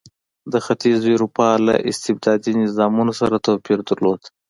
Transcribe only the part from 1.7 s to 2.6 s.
استبدادي